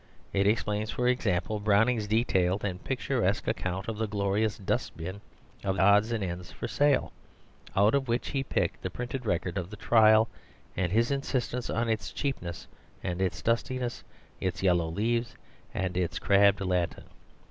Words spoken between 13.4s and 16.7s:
dustiness, its yellow leaves, and its crabbed